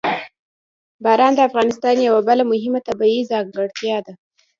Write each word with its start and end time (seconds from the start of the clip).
باران 1.03 1.31
د 1.35 1.39
افغانستان 1.49 1.95
یوه 2.07 2.21
بله 2.29 2.43
مهمه 2.51 2.79
طبیعي 2.87 3.21
ځانګړتیا 3.31 3.97
ده. 4.05 4.13